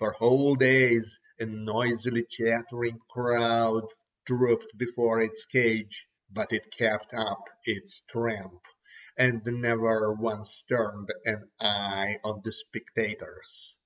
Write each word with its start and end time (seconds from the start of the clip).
For 0.00 0.10
whole 0.10 0.56
days 0.56 1.16
a 1.38 1.46
noisily 1.46 2.26
chattering 2.28 2.98
crowd 3.08 3.86
trooped 4.26 4.66
before 4.76 5.20
its 5.22 5.44
cage, 5.46 6.08
but 6.28 6.52
it 6.52 6.72
kept 6.76 7.14
up 7.14 7.48
its 7.64 8.00
tramp, 8.08 8.66
and 9.16 9.42
never 9.44 10.12
once 10.12 10.64
turned 10.68 11.10
an 11.24 11.48
eye 11.60 12.18
on 12.24 12.42
the 12.42 12.50
spectators. 12.50 13.76